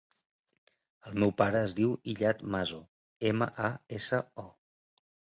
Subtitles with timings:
[1.09, 2.79] El meu pare es diu Iyad Maso:
[3.33, 3.69] ema, a,
[3.99, 4.47] essa, o.